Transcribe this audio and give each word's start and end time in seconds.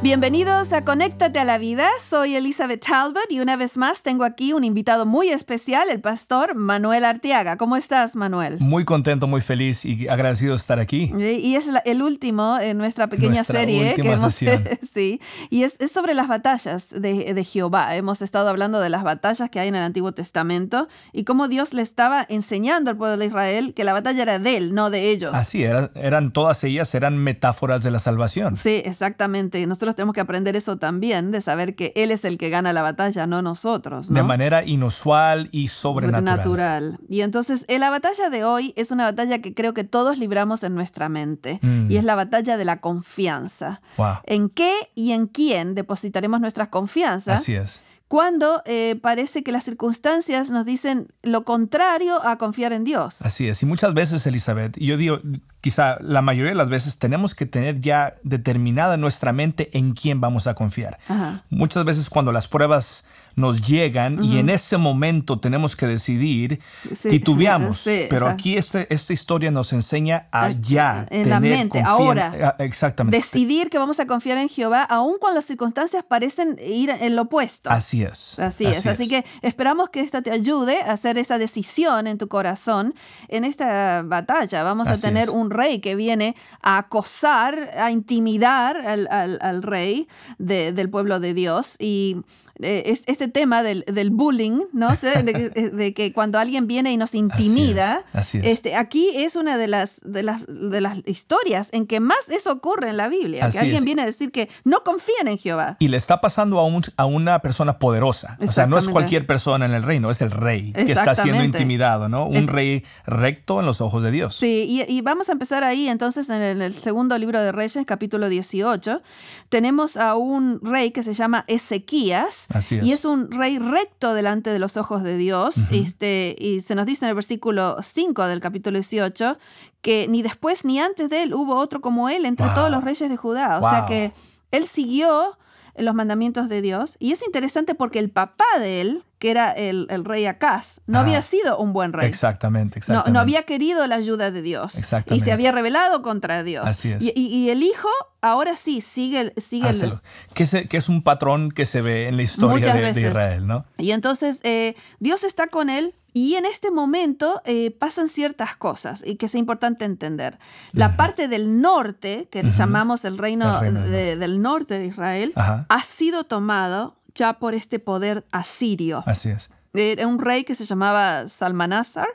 Bienvenidos 0.00 0.72
a 0.72 0.84
Conéctate 0.84 1.40
a 1.40 1.44
la 1.44 1.58
Vida, 1.58 1.88
soy 2.00 2.36
Elizabeth 2.36 2.86
Talbot 2.86 3.24
y 3.30 3.40
una 3.40 3.56
vez 3.56 3.76
más 3.76 4.04
tengo 4.04 4.22
aquí 4.22 4.52
un 4.52 4.62
invitado 4.62 5.06
muy 5.06 5.30
especial, 5.30 5.88
el 5.90 6.00
pastor 6.00 6.54
Manuel 6.54 7.04
Arteaga. 7.04 7.56
¿Cómo 7.56 7.76
estás, 7.76 8.14
Manuel? 8.14 8.58
Muy 8.60 8.84
contento, 8.84 9.26
muy 9.26 9.40
feliz 9.40 9.84
y 9.84 10.06
agradecido 10.06 10.52
de 10.52 10.58
estar 10.58 10.78
aquí. 10.78 11.12
Y 11.18 11.56
es 11.56 11.68
el 11.84 12.00
último 12.00 12.58
en 12.60 12.78
nuestra 12.78 13.08
pequeña 13.08 13.38
Nuestra 13.38 13.58
serie 13.58 13.88
última 13.90 14.12
hemos 14.12 14.34
sí, 14.94 15.20
y 15.50 15.64
es, 15.64 15.74
es 15.80 15.90
sobre 15.90 16.14
las 16.14 16.28
batallas 16.28 16.86
de, 16.90 17.34
de 17.34 17.44
Jehová. 17.44 17.96
Hemos 17.96 18.22
estado 18.22 18.48
hablando 18.50 18.78
de 18.78 18.90
las 18.90 19.02
batallas 19.02 19.50
que 19.50 19.58
hay 19.58 19.66
en 19.66 19.74
el 19.74 19.82
Antiguo 19.82 20.12
Testamento 20.12 20.86
y 21.12 21.24
cómo 21.24 21.48
Dios 21.48 21.74
le 21.74 21.82
estaba 21.82 22.24
enseñando 22.28 22.92
al 22.92 22.96
pueblo 22.96 23.16
de 23.16 23.26
Israel 23.26 23.74
que 23.74 23.82
la 23.82 23.94
batalla 23.94 24.22
era 24.22 24.38
de 24.38 24.58
él, 24.58 24.74
no 24.74 24.90
de 24.90 25.10
ellos. 25.10 25.34
Así 25.34 25.64
era, 25.64 25.90
eran 25.96 26.32
todas 26.32 26.62
ellas 26.62 26.94
eran 26.94 27.18
metáforas 27.18 27.82
de 27.82 27.90
la 27.90 27.98
salvación. 27.98 28.56
Sí, 28.56 28.80
exactamente. 28.84 29.66
Nosotros 29.66 29.87
tenemos 29.96 30.14
que 30.14 30.20
aprender 30.20 30.56
eso 30.56 30.76
también, 30.76 31.30
de 31.30 31.40
saber 31.40 31.74
que 31.74 31.92
Él 31.96 32.10
es 32.10 32.24
el 32.24 32.38
que 32.38 32.50
gana 32.50 32.72
la 32.72 32.82
batalla, 32.82 33.26
no 33.26 33.42
nosotros. 33.42 34.10
¿no? 34.10 34.16
De 34.16 34.22
manera 34.22 34.64
inusual 34.64 35.48
y 35.52 35.68
sobrenatural. 35.68 36.36
Natural. 36.36 37.00
Y 37.08 37.20
entonces, 37.22 37.64
eh, 37.68 37.78
la 37.78 37.90
batalla 37.90 38.30
de 38.30 38.44
hoy 38.44 38.72
es 38.76 38.90
una 38.90 39.04
batalla 39.04 39.40
que 39.40 39.54
creo 39.54 39.74
que 39.74 39.84
todos 39.84 40.18
libramos 40.18 40.62
en 40.62 40.74
nuestra 40.74 41.08
mente. 41.08 41.60
Mm. 41.62 41.90
Y 41.90 41.96
es 41.96 42.04
la 42.04 42.14
batalla 42.14 42.56
de 42.56 42.64
la 42.64 42.80
confianza. 42.80 43.80
Wow. 43.96 44.16
¿En 44.24 44.48
qué 44.48 44.72
y 44.94 45.12
en 45.12 45.26
quién 45.26 45.74
depositaremos 45.74 46.40
nuestras 46.40 46.68
confianzas? 46.68 47.40
Así 47.40 47.54
es. 47.54 47.80
Cuando 48.08 48.62
eh, 48.64 48.98
parece 49.02 49.42
que 49.42 49.52
las 49.52 49.64
circunstancias 49.64 50.50
nos 50.50 50.64
dicen 50.64 51.08
lo 51.22 51.44
contrario 51.44 52.26
a 52.26 52.38
confiar 52.38 52.72
en 52.72 52.82
Dios. 52.82 53.20
Así 53.20 53.48
es. 53.48 53.62
Y 53.62 53.66
muchas 53.66 53.92
veces, 53.92 54.26
Elizabeth, 54.26 54.78
yo 54.78 54.96
digo, 54.96 55.20
quizá 55.60 55.98
la 56.00 56.22
mayoría 56.22 56.52
de 56.52 56.56
las 56.58 56.68
veces 56.68 56.98
tenemos 56.98 57.34
que 57.34 57.46
tener 57.46 57.80
ya 57.80 58.14
determinada 58.22 58.94
en 58.94 59.00
nuestra 59.00 59.32
mente 59.32 59.76
en 59.76 59.92
quién 59.94 60.20
vamos 60.20 60.46
a 60.46 60.54
confiar. 60.54 60.98
Ajá. 61.08 61.44
Muchas 61.50 61.84
veces 61.84 62.08
cuando 62.10 62.32
las 62.32 62.48
pruebas 62.48 63.04
nos 63.36 63.62
llegan 63.62 64.24
y 64.24 64.38
en 64.40 64.50
ese 64.50 64.78
momento 64.78 65.38
tenemos 65.38 65.76
que 65.76 65.86
decidir, 65.86 66.58
Sí, 67.00 67.08
titubeamos. 67.08 67.78
sí, 67.78 68.06
Pero 68.10 68.26
exacto. 68.26 68.32
aquí 68.32 68.56
este- 68.56 68.92
esta 68.92 69.12
historia 69.12 69.52
nos 69.52 69.72
enseña 69.72 70.26
a 70.32 70.50
ya 70.50 71.06
En 71.08 71.28
la 71.30 71.36
tener 71.36 71.56
mente, 71.58 71.78
confía- 71.78 71.86
ahora. 71.88 72.32
ah, 72.58 72.64
Exactamente. 72.64 73.16
Decidir 73.16 73.70
que 73.70 73.78
vamos 73.78 74.00
a 74.00 74.06
confiar 74.08 74.38
en 74.38 74.48
Jehová, 74.48 74.82
aun 74.82 75.18
cuando 75.20 75.36
las 75.36 75.44
circunstancias 75.44 76.02
parecen 76.08 76.58
ir 76.60 76.90
en 76.90 77.14
lo 77.14 77.22
opuesto. 77.22 77.70
Así 77.70 78.02
es. 78.02 78.40
Así, 78.40 78.66
es. 78.66 78.84
Así 78.88 79.06
que 79.08 79.24
esperamos 79.42 79.90
que 79.90 80.00
esta 80.00 80.20
te 80.20 80.32
ayude 80.32 80.82
a 80.82 80.90
hacer 80.90 81.16
esa 81.16 81.38
decisión 81.38 82.08
en 82.08 82.18
tu 82.18 82.26
corazón 82.26 82.92
en 83.28 83.44
esta 83.44 84.02
batalla. 84.02 84.64
Vamos 84.64 84.88
Así 84.88 84.98
a 84.98 85.08
tener 85.10 85.24
es. 85.24 85.28
un 85.28 85.50
rey 85.58 85.80
que 85.80 85.94
viene 85.94 86.34
a 86.62 86.78
acosar, 86.78 87.70
a 87.78 87.90
intimidar 87.90 88.76
al, 88.76 89.62
rey 89.62 90.08
de- 90.38 90.72
del 90.72 90.88
pueblo 90.88 91.20
de 91.20 91.34
Dios. 91.34 91.76
Y 91.78 92.16
eh, 92.60 92.82
es- 92.86 93.02
este 93.06 93.28
tema 93.28 93.62
del, 93.62 93.84
del 93.86 94.10
bullying, 94.10 94.60
¿no? 94.72 94.88
De, 94.96 95.32
que- 95.32 95.50
de 95.70 95.94
que 95.94 96.12
cuando 96.12 96.38
alguien 96.38 96.66
viene 96.66 96.92
y 96.92 96.96
nos 96.96 97.14
intimida, 97.14 98.04
así 98.12 98.38
es. 98.38 98.44
Este, 98.46 98.74
aquí 98.76 99.08
es 99.14 99.36
una 99.36 99.56
de 99.56 99.68
las, 99.68 100.00
de, 100.02 100.22
las, 100.22 100.42
de 100.46 100.80
las 100.80 100.98
historias 101.06 101.68
en 101.72 101.86
que 101.86 102.00
más 102.00 102.28
eso 102.28 102.52
ocurre 102.52 102.90
en 102.90 102.96
la 102.96 103.08
Biblia. 103.08 103.46
Así 103.46 103.52
que 103.52 103.58
alguien 103.60 103.78
es. 103.78 103.84
viene 103.84 104.02
a 104.02 104.06
decir 104.06 104.30
que 104.32 104.48
no 104.64 104.82
confían 104.84 105.28
en 105.28 105.38
Jehová. 105.38 105.76
Y 105.78 105.88
le 105.88 105.96
está 105.96 106.20
pasando 106.20 106.58
a, 106.58 106.64
un- 106.66 106.82
a 106.96 107.06
una 107.06 107.38
persona 107.40 107.78
poderosa. 107.78 108.36
O 108.40 108.50
sea, 108.50 108.66
no 108.66 108.78
es 108.78 108.88
cualquier 108.88 109.26
persona 109.26 109.66
en 109.66 109.72
el 109.72 109.82
reino, 109.82 110.10
es 110.10 110.20
el 110.22 110.30
rey 110.30 110.72
que 110.72 110.92
está 110.92 111.14
siendo 111.14 111.42
intimidado, 111.44 112.08
¿no? 112.08 112.26
Un 112.26 112.46
rey 112.48 112.84
recto 113.06 113.60
en 113.60 113.66
los 113.66 113.80
ojos 113.80 114.02
de 114.02 114.10
Dios. 114.10 114.34
Sí, 114.34 114.66
y, 114.88 114.92
y 114.92 115.00
vamos 115.02 115.28
a 115.28 115.32
empezar 115.32 115.64
ahí 115.64 115.88
entonces 115.88 116.28
en 116.30 116.42
el, 116.42 116.62
el 116.62 116.74
segundo 116.74 117.16
libro 117.18 117.40
de 117.40 117.52
Reyes, 117.52 117.84
capítulo 117.86 118.28
18. 118.28 119.02
Tenemos 119.48 119.96
a 119.96 120.14
un 120.16 120.60
rey 120.62 120.90
que 120.90 121.02
se 121.02 121.14
llama 121.14 121.44
Ezequías. 121.46 122.47
Así 122.48 122.76
es. 122.76 122.84
Y 122.84 122.92
es 122.92 123.04
un 123.04 123.30
rey 123.30 123.58
recto 123.58 124.14
delante 124.14 124.50
de 124.50 124.58
los 124.58 124.76
ojos 124.76 125.02
de 125.02 125.16
Dios. 125.16 125.56
este, 125.70 126.34
y 126.38 126.60
se 126.60 126.74
nos 126.74 126.86
dice 126.86 127.04
en 127.04 127.10
el 127.10 127.14
versículo 127.14 127.76
5 127.82 128.26
del 128.26 128.40
capítulo 128.40 128.76
18 128.78 129.36
que 129.82 130.06
ni 130.08 130.22
después 130.22 130.64
ni 130.64 130.80
antes 130.80 131.10
de 131.10 131.22
él 131.24 131.34
hubo 131.34 131.56
otro 131.56 131.80
como 131.80 132.08
él 132.08 132.24
entre 132.24 132.46
Wow. 132.46 132.54
todos 132.54 132.70
los 132.70 132.84
reyes 132.84 133.08
de 133.10 133.16
Judá. 133.16 133.58
O 133.58 133.68
sea 133.68 133.84
que 133.86 134.12
él 134.50 134.66
siguió 134.66 135.36
los 135.80 135.94
mandamientos 135.94 136.48
de 136.48 136.60
Dios. 136.62 136.96
Y 136.98 137.12
es 137.12 137.22
interesante 137.24 137.74
porque 137.74 137.98
el 137.98 138.10
papá 138.10 138.44
de 138.58 138.80
él, 138.80 139.04
que 139.18 139.30
era 139.30 139.50
el, 139.52 139.86
el 139.90 140.04
rey 140.04 140.26
Acaz, 140.26 140.80
no 140.86 140.98
había 141.00 141.22
sido 141.22 141.58
un 141.58 141.72
buen 141.72 141.92
rey. 141.92 142.08
Exactamente, 142.08 142.76
No, 142.76 142.78
exactamente. 142.78 143.10
no 143.12 143.20
había 143.20 143.42
querido 143.42 143.86
la 143.86 143.96
ayuda 143.96 144.30
de 144.30 144.42
Dios. 144.42 144.74
Y 144.76 144.78
Exactamente. 144.78 145.24
se 145.24 145.32
había 145.32 145.50
rebelado 145.52 146.02
contra 146.02 146.42
Dios. 146.44 146.66
Así 146.66 146.92
es. 146.92 147.02
Y, 147.02 147.12
y- 147.16 147.26
y 147.26 147.50
el 147.50 147.62
hijo 147.62 147.88
ahora 148.20 148.54
sí 148.56 148.80
sigue, 148.80 149.20
el- 149.20 149.32
sigue 149.36 149.68
el-. 149.70 149.92
Que, 150.34 150.46
se- 150.46 150.66
que 150.66 150.76
es 150.76 150.88
un 150.88 151.02
patrón 151.02 151.50
que 151.50 151.64
se 151.64 151.82
ve 151.82 152.08
en 152.08 152.16
la 152.16 152.22
historia 152.22 152.74
de. 152.74 152.90
Israel, 153.00 153.46
¿no? 153.46 153.64
Y 153.76 153.90
entonces 153.90 154.40
eh, 154.44 154.76
Dios 155.00 155.24
está 155.24 155.46
con 155.48 155.68
él 155.70 155.92
y 156.20 156.34
en 156.34 156.46
este 156.46 156.70
momento 156.70 157.40
eh, 157.44 157.70
pasan 157.70 158.08
ciertas 158.08 158.56
cosas 158.56 159.02
y 159.06 159.16
que 159.16 159.26
es 159.26 159.34
importante 159.34 159.84
entender. 159.84 160.38
La 160.72 160.96
parte 160.96 161.28
del 161.28 161.60
norte, 161.60 162.28
que 162.30 162.42
llamamos 162.50 163.04
el 163.04 163.18
reino, 163.18 163.46
El 163.56 163.60
reino 163.60 163.80
del 163.82 163.90
de- 163.92 164.16
del 164.16 164.40
norte 164.42 164.78
de 164.78 164.86
Israel, 164.86 165.32
Ajá. 165.36 165.66
ha 165.68 165.82
sido 165.82 166.24
tomado 166.24 166.96
ya 167.14 167.34
por 167.38 167.54
este 167.54 167.78
poder 167.78 168.24
asirio. 168.32 169.02
Así 169.06 169.28
es. 169.28 169.50
Era 169.74 170.06
un 170.06 170.18
rey 170.18 170.44
que 170.44 170.54
se 170.54 170.66
llamaba 170.66 171.28
Salmanásar, 171.28 172.08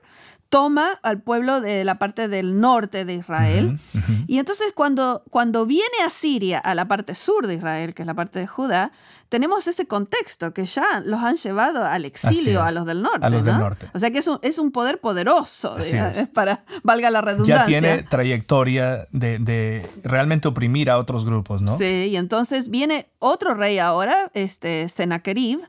toma 0.49 0.99
al 1.01 1.21
pueblo 1.21 1.61
de 1.61 1.83
la 1.83 1.97
parte 1.97 2.27
del 2.27 2.59
norte 2.59 3.05
de 3.05 3.13
Israel. 3.15 3.79
Y 4.27 4.37
entonces 4.39 4.71
cuando, 4.75 5.23
cuando 5.31 5.65
viene 5.65 5.97
a 6.05 6.09
Siria, 6.09 6.59
a 6.59 6.75
la 6.75 6.85
parte 6.87 7.15
sur 7.15 7.47
de 7.47 7.55
Israel, 7.55 7.93
que 7.93 8.03
es 8.03 8.07
la 8.07 8.13
parte 8.13 8.39
de 8.39 8.47
Judá, 8.47 8.91
tenemos 9.33 9.67
ese 9.67 9.87
contexto 9.87 10.53
que 10.53 10.63
ya 10.67 11.01
los 11.03 11.19
han 11.21 11.37
llevado 11.37 11.83
al 11.83 12.05
exilio 12.05 12.61
a 12.61 12.71
los 12.71 12.85
del 12.85 13.01
norte. 13.01 13.25
a 13.25 13.31
los 13.31 13.43
del 13.43 13.55
¿no? 13.55 13.61
norte. 13.61 13.87
O 13.91 13.97
sea 13.97 14.11
que 14.11 14.19
es 14.19 14.27
un, 14.27 14.37
es 14.43 14.59
un 14.59 14.71
poder 14.71 14.99
poderoso, 14.99 15.73
Así 15.73 15.93
digamos, 15.93 16.17
es. 16.17 16.27
para, 16.35 16.63
valga 16.83 17.09
la 17.09 17.21
redundancia. 17.21 17.63
Ya 17.63 17.65
tiene 17.65 18.03
trayectoria 18.03 19.07
de, 19.09 19.39
de 19.39 19.89
realmente 20.03 20.47
oprimir 20.47 20.91
a 20.91 20.99
otros 20.99 21.25
grupos, 21.25 21.63
¿no? 21.63 21.75
Sí, 21.75 22.09
y 22.11 22.15
entonces 22.15 22.69
viene 22.69 23.07
otro 23.17 23.55
rey 23.55 23.79
ahora, 23.79 24.29
este 24.35 24.87
Sennacherib, 24.87 25.61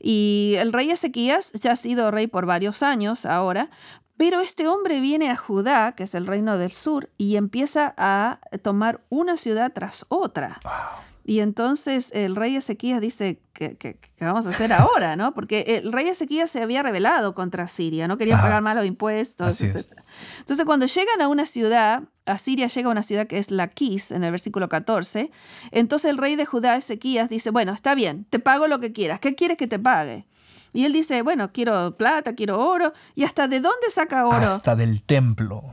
y 0.00 0.54
el 0.56 0.72
rey 0.72 0.90
Ezequías 0.90 1.52
ya 1.52 1.72
ha 1.72 1.76
sido 1.76 2.10
rey 2.10 2.28
por 2.28 2.46
varios 2.46 2.82
años 2.82 3.26
ahora, 3.26 3.68
pero 4.16 4.40
este 4.40 4.68
hombre 4.68 5.00
viene 5.00 5.28
a 5.30 5.36
Judá, 5.36 5.92
que 5.92 6.04
es 6.04 6.14
el 6.14 6.26
reino 6.26 6.56
del 6.56 6.72
sur, 6.72 7.10
y 7.18 7.36
empieza 7.36 7.92
a 7.98 8.40
tomar 8.62 9.02
una 9.10 9.36
ciudad 9.36 9.70
tras 9.74 10.06
otra. 10.08 10.60
Y 11.28 11.40
entonces 11.40 12.12
el 12.14 12.36
rey 12.36 12.54
Ezequías 12.54 13.00
dice, 13.00 13.40
¿qué, 13.52 13.76
qué- 13.76 13.96
qué 13.98 14.24
vamos 14.24 14.46
a 14.46 14.50
hacer 14.50 14.72
ahora? 14.72 15.16
¿no? 15.16 15.34
Porque 15.34 15.80
el 15.82 15.92
rey 15.92 16.06
Ezequías 16.06 16.48
se 16.52 16.62
había 16.62 16.84
rebelado 16.84 17.34
contra 17.34 17.66
Siria, 17.66 18.06
no 18.06 18.16
quería 18.16 18.34
Ajá. 18.34 18.44
pagar 18.44 18.62
malos 18.62 18.86
impuestos, 18.86 19.60
etc. 19.60 19.86
Entonces 20.38 20.64
cuando 20.64 20.86
llegan 20.86 21.20
a 21.20 21.26
una 21.26 21.44
ciudad, 21.44 22.04
a 22.26 22.38
Siria 22.38 22.68
llega 22.68 22.86
a 22.88 22.92
una 22.92 23.02
ciudad 23.02 23.26
que 23.26 23.38
es 23.38 23.50
Laquis, 23.50 24.12
en 24.12 24.22
el 24.22 24.30
versículo 24.30 24.68
14, 24.68 25.32
entonces 25.72 26.10
el 26.12 26.16
rey 26.18 26.36
de 26.36 26.46
Judá, 26.46 26.76
Ezequías, 26.76 27.28
dice, 27.28 27.50
bueno, 27.50 27.72
está 27.72 27.96
bien, 27.96 28.24
te 28.30 28.38
pago 28.38 28.68
lo 28.68 28.78
que 28.78 28.92
quieras, 28.92 29.18
¿qué 29.18 29.34
quieres 29.34 29.56
que 29.56 29.66
te 29.66 29.80
pague? 29.80 30.26
Y 30.72 30.84
él 30.84 30.92
dice, 30.92 31.22
bueno, 31.22 31.50
quiero 31.52 31.96
plata, 31.96 32.34
quiero 32.36 32.60
oro, 32.64 32.92
y 33.16 33.24
hasta 33.24 33.48
de 33.48 33.58
dónde 33.60 33.90
saca 33.92 34.26
oro. 34.26 34.36
Hasta 34.52 34.76
del 34.76 35.02
templo. 35.02 35.64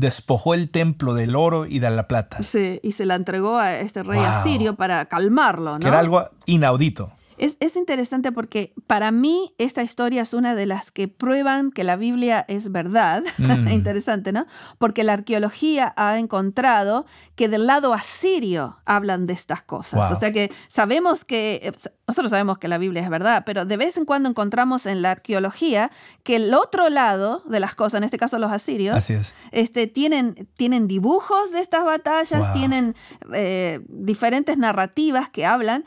Despojó 0.00 0.54
el 0.54 0.70
templo 0.70 1.12
del 1.12 1.36
oro 1.36 1.66
y 1.66 1.78
de 1.78 1.90
la 1.90 2.08
plata. 2.08 2.42
Sí, 2.42 2.80
y 2.82 2.92
se 2.92 3.04
la 3.04 3.16
entregó 3.16 3.58
a 3.58 3.76
este 3.76 4.02
rey 4.02 4.18
Wow. 4.18 4.26
asirio 4.28 4.74
para 4.74 5.04
calmarlo, 5.04 5.74
¿no? 5.74 5.78
Que 5.80 5.88
era 5.88 5.98
algo 5.98 6.28
inaudito. 6.46 7.12
Es, 7.40 7.56
es 7.60 7.74
interesante 7.76 8.32
porque 8.32 8.74
para 8.86 9.10
mí 9.10 9.54
esta 9.56 9.82
historia 9.82 10.20
es 10.20 10.34
una 10.34 10.54
de 10.54 10.66
las 10.66 10.90
que 10.90 11.08
prueban 11.08 11.70
que 11.70 11.84
la 11.84 11.96
Biblia 11.96 12.44
es 12.48 12.70
verdad. 12.70 13.22
Mm. 13.40 13.68
interesante, 13.68 14.32
¿no? 14.32 14.46
Porque 14.78 15.02
la 15.02 15.14
arqueología 15.14 15.92
ha 15.96 16.18
encontrado 16.18 17.06
que 17.36 17.48
del 17.48 17.66
lado 17.66 17.94
asirio 17.94 18.78
hablan 18.84 19.26
de 19.26 19.32
estas 19.32 19.62
cosas. 19.62 20.00
Wow. 20.08 20.12
O 20.12 20.16
sea 20.16 20.32
que 20.32 20.52
sabemos 20.68 21.24
que, 21.24 21.60
eh, 21.62 21.72
nosotros 22.06 22.30
sabemos 22.30 22.58
que 22.58 22.68
la 22.68 22.76
Biblia 22.78 23.02
es 23.02 23.08
verdad, 23.08 23.42
pero 23.46 23.64
de 23.64 23.76
vez 23.76 23.96
en 23.96 24.04
cuando 24.04 24.28
encontramos 24.28 24.84
en 24.86 25.00
la 25.02 25.12
arqueología 25.12 25.90
que 26.22 26.36
el 26.36 26.52
otro 26.54 26.90
lado 26.90 27.42
de 27.46 27.60
las 27.60 27.74
cosas, 27.74 27.98
en 27.98 28.04
este 28.04 28.18
caso 28.18 28.38
los 28.38 28.52
asirios, 28.52 28.96
Así 28.96 29.14
es. 29.14 29.32
este, 29.50 29.86
tienen, 29.86 30.48
tienen 30.56 30.86
dibujos 30.86 31.50
de 31.50 31.60
estas 31.60 31.84
batallas, 31.84 32.40
Wow. 32.40 32.52
tienen 32.52 32.94
eh, 33.32 33.80
diferentes 33.88 34.58
narrativas 34.58 35.28
que 35.30 35.46
hablan. 35.46 35.84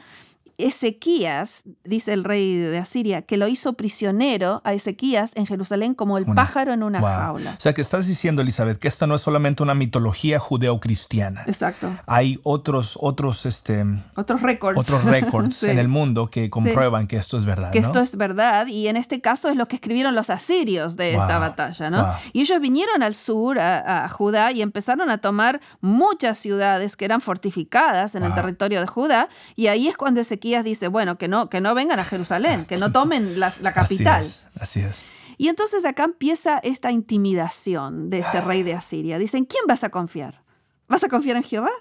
Ezequías, 0.58 1.64
dice 1.84 2.14
el 2.14 2.24
rey 2.24 2.58
de 2.58 2.78
Asiria, 2.78 3.24
que 3.24 3.38
lo 3.38 3.48
hizo 3.48 3.74
prisionero 3.74 4.62
a 4.64 4.74
Ezequías 4.74 5.32
en 5.36 5.46
Jerusalén 5.46 5.96
como 5.96 6.18
el 6.18 6.26
pájaro 6.26 6.74
en 6.74 6.84
una 6.84 7.02
jaula. 7.02 7.56
O 7.58 7.62
sea 7.62 7.74
que 7.74 7.82
estás 7.82 8.08
diciendo, 8.08 8.42
Elizabeth, 8.42 8.78
que 8.78 8.88
esta 8.88 9.08
no 9.08 9.16
es 9.16 9.22
solamente 9.22 9.64
una 9.64 9.74
mitología 9.74 10.40
judeocristiana. 10.40 11.44
Exacto. 11.48 11.92
Hay 12.06 12.40
otros, 12.44 12.98
otros, 13.02 13.46
este, 13.46 13.84
otros 14.16 14.42
récords, 14.42 14.80
otros 14.80 15.04
récords 15.04 15.64
en 15.64 15.80
el 15.80 15.88
mundo 15.88 16.30
que 16.30 16.50
comprueban 16.50 17.08
que 17.08 17.18
esto 17.18 17.40
es 17.40 17.46
verdad. 17.46 17.72
Que 17.72 17.80
esto 17.80 18.00
es 18.00 18.16
verdad 18.16 18.68
y 18.68 18.88
en 18.88 18.98
este 18.98 19.22
caso 19.22 19.50
es 19.50 19.56
lo 19.56 19.68
que 19.68 19.78
escribieron 19.78 20.14
los 20.14 20.30
asirios 20.30 20.96
de 20.98 21.14
esta 21.14 21.40
batalla, 21.40 21.90
¿no? 21.90 22.14
Y 22.32 22.42
ellos 22.42 22.60
vinieron 22.60 23.02
al 23.02 23.16
sur, 23.16 23.60
a, 23.60 24.08
Judá, 24.10 24.52
y 24.52 24.62
empezaron 24.62 25.10
a 25.10 25.18
tomar 25.18 25.62
muchas 25.82 26.38
ciudades 26.38 26.96
que 26.96 27.06
eran 27.06 27.22
fortificadas 27.22 28.16
en 28.16 28.24
el 28.24 28.34
territorio 28.36 28.82
de 28.82 28.88
Judá 28.88 29.30
y 29.56 29.68
ahí 29.68 29.88
es 29.88 29.98
cuando 29.98 30.22
Ezequías 30.22 30.43
dice, 30.64 30.88
bueno, 30.88 31.18
que 31.18 31.28
no, 31.28 31.50
que 31.50 31.62
no 31.62 31.74
vengan 31.74 32.00
a 32.00 32.04
Jerusalén, 32.04 32.66
que 32.66 32.78
no 32.78 32.92
tomen 32.92 33.40
la, 33.40 33.52
capital. 33.74 34.22
Así 34.22 34.40
es, 34.56 34.62
así 34.62 34.80
es. 34.82 35.04
Y 35.38 35.48
entonces 35.48 35.86
acá 35.86 36.04
empieza 36.04 36.60
esta 36.60 36.92
intimidación 36.92 38.10
de 38.10 38.20
este 38.20 38.42
rey 38.42 38.64
de 38.64 38.74
Asiria. 38.74 39.18
Dicen, 39.18 39.46
¿quién 39.46 39.64
vas 39.68 39.84
a 39.84 39.90
confiar? 39.90 40.44
¿Vas 40.88 41.04
a 41.04 41.10
confiar 41.10 41.38
en 41.38 41.44
Jehová? 41.44 41.72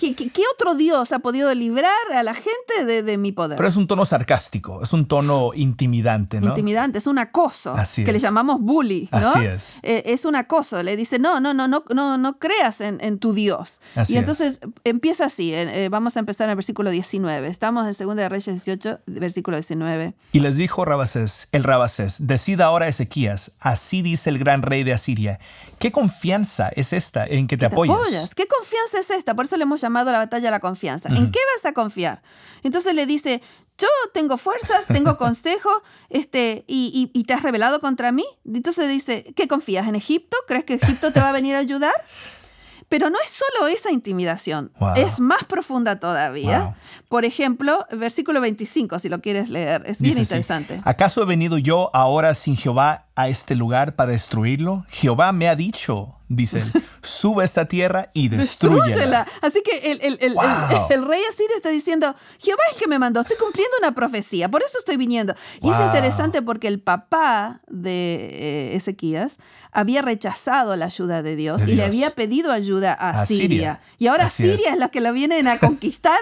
¿Qué, 0.00 0.42
otro 0.54 0.74
Dios 0.74 1.12
ha 1.12 1.18
podido 1.18 1.54
librar 1.54 1.92
a 2.14 2.22
la 2.22 2.32
gente 2.32 3.02
de, 3.02 3.18
mi 3.18 3.32
poder? 3.32 3.58
Pero 3.58 3.68
es 3.68 3.76
un 3.76 3.86
tono 3.86 4.06
sarcástico, 4.06 4.82
es 4.82 4.94
un 4.94 5.04
tono 5.04 5.50
intimidante, 5.54 6.40
¿no? 6.40 6.48
Intimidante, 6.48 6.96
es 6.96 7.06
un 7.06 7.18
acoso, 7.18 7.74
que 7.94 8.10
le 8.10 8.18
llamamos 8.18 8.60
bully, 8.60 9.10
¿no? 9.12 9.18
Así 9.18 9.44
es. 9.44 9.78
Eh, 9.82 10.02
es 10.06 10.24
un 10.24 10.36
acoso, 10.36 10.82
le 10.82 10.96
dice, 10.96 11.18
no, 11.18 11.38
no, 11.38 11.52
no, 11.52 11.68
no, 11.68 11.84
no, 11.94 12.16
no 12.16 12.38
creas 12.38 12.80
en, 12.80 13.18
tu 13.18 13.34
Dios. 13.34 13.82
y 14.08 14.16
entonces 14.16 14.60
empieza 14.84 15.26
así, 15.26 15.52
eh, 15.52 15.88
vamos 15.90 16.16
a 16.16 16.20
empezar 16.20 16.46
en 16.46 16.50
el 16.50 16.56
versículo 16.56 16.90
19, 16.90 17.48
estamos 17.48 18.00
en 18.00 18.06
2 18.06 18.16
de 18.16 18.28
Reyes 18.28 18.46
18, 18.46 19.00
versículo 19.06 19.58
19. 19.58 20.14
Y 20.32 20.40
les 20.40 20.56
dijo 20.56 20.86
Rabasés, 20.86 21.48
el 21.52 21.62
Rabasés, 21.62 22.26
decida 22.26 22.64
ahora 22.64 22.88
Ezequías, 22.88 23.52
así 23.60 24.00
dice 24.00 24.30
el 24.30 24.38
gran 24.38 24.62
rey 24.62 24.82
de 24.82 24.94
Asiria, 24.94 25.40
¿qué 25.78 25.92
confianza 25.92 26.70
es 26.70 26.94
esta 26.94 27.26
en 27.26 27.46
que 27.46 27.58
te, 27.58 27.66
apoyas? 27.66 28.34
¿Qué 28.34 28.46
confianza 28.46 28.98
es 28.98 29.10
esta? 29.10 29.34
Por 29.34 29.44
eso 29.44 29.58
le 29.58 29.64
hemos 29.64 29.80
llamado 29.80 29.89
llamado 29.90 30.12
la 30.12 30.18
batalla 30.18 30.44
de 30.44 30.50
la 30.50 30.60
confianza. 30.60 31.08
¿En 31.08 31.30
qué 31.30 31.40
vas 31.56 31.66
a 31.66 31.74
confiar? 31.74 32.22
Entonces 32.62 32.94
le 32.94 33.06
dice, 33.06 33.42
yo 33.76 33.88
tengo 34.12 34.36
fuerzas, 34.36 34.86
tengo 34.86 35.16
consejo, 35.16 35.70
este, 36.08 36.64
y, 36.66 37.10
y, 37.12 37.24
te 37.24 37.34
has 37.34 37.42
rebelado 37.42 37.80
contra 37.80 38.12
mí. 38.12 38.24
Entonces 38.46 38.88
dice, 38.88 39.32
¿qué 39.34 39.48
confías? 39.48 39.88
¿En 39.88 39.96
Egipto? 39.96 40.36
¿Crees 40.46 40.64
que 40.64 40.74
Egipto 40.74 41.12
te 41.12 41.20
va 41.20 41.30
a 41.30 41.32
venir 41.32 41.56
a 41.56 41.58
ayudar? 41.58 41.94
Pero 42.88 43.08
no 43.08 43.16
es 43.22 43.30
solo 43.30 43.68
esa 43.68 43.92
intimidación, 43.92 44.72
es 44.96 45.20
más 45.20 45.44
profunda 45.44 46.00
todavía. 46.00 46.74
Por 47.08 47.24
ejemplo, 47.24 47.86
versículo 47.92 48.40
25, 48.40 48.98
si 48.98 49.08
lo 49.08 49.20
quieres 49.20 49.48
leer, 49.48 49.84
es 49.86 50.00
bien 50.00 50.18
interesante. 50.18 50.80
¿Acaso 50.84 51.22
he 51.22 51.24
venido 51.24 51.56
yo 51.56 51.90
ahora 51.94 52.34
sin 52.34 52.56
Jehová 52.56 53.06
a 53.14 53.28
este 53.28 53.54
lugar 53.54 53.94
para 53.94 54.10
destruirlo? 54.10 54.84
Jehová 54.88 55.30
me 55.30 55.48
ha 55.48 55.54
dicho, 55.54 56.16
dice 56.30 56.60
él, 56.60 56.72
sube 57.02 57.44
esta 57.44 57.66
tierra 57.66 58.10
y 58.14 58.28
destruyela. 58.28 59.26
Así 59.42 59.62
que 59.62 59.92
el, 59.92 60.00
el, 60.00 60.18
el, 60.20 60.36
el, 60.90 61.04
rey 61.06 61.20
asirio 61.28 61.56
está 61.56 61.70
diciendo, 61.70 62.14
Jehová 62.38 62.62
es 62.68 62.76
el 62.76 62.82
que 62.82 62.88
me 62.88 62.98
mandó, 62.98 63.20
estoy 63.20 63.36
cumpliendo 63.36 63.76
una 63.80 63.92
profecía, 63.94 64.48
por 64.48 64.62
eso 64.62 64.78
estoy 64.78 64.96
viniendo. 64.96 65.34
Y 65.60 65.68
es 65.68 65.80
interesante 65.80 66.40
porque 66.40 66.68
el 66.68 66.80
papá 66.80 67.60
de 67.66 68.70
eh, 68.70 68.76
Ezequías 68.76 69.38
había 69.72 70.02
rechazado 70.02 70.76
la 70.76 70.86
ayuda 70.86 71.22
de 71.22 71.36
Dios, 71.36 71.62
y 71.66 71.74
le 71.74 71.84
había 71.84 72.10
pedido 72.10 72.52
ayuda 72.52 72.92
a, 72.92 73.26
Siria. 73.26 73.80
Y 73.98 74.06
ahora 74.06 74.28
Siria 74.28 74.72
es. 74.72 74.78
la 74.78 74.88
que 74.88 75.00
la 75.00 75.12
vienen 75.12 75.48
a 75.48 75.58
conquistar 75.58 76.18